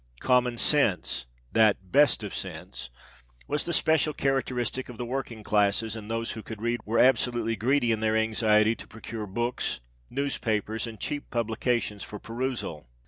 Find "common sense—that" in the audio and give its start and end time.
0.21-1.91